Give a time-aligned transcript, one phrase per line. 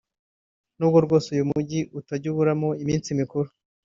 [0.77, 3.49] n’ubwo rwose uyu mujyi utajya uburamo iminsi mikuru